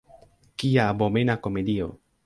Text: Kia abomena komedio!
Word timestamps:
Kia 0.63 0.87
abomena 0.95 1.37
komedio! 1.45 1.95